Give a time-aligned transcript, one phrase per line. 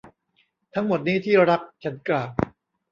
[0.73, 2.29] ทั้งหมดนี้ ที่รัก ฉันกล่าว